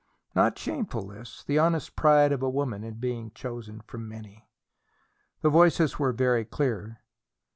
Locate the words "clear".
6.43-7.03